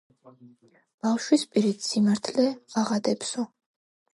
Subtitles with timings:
[1.03, 3.47] ბავშვის პირით სიმართლე ღაღადებსო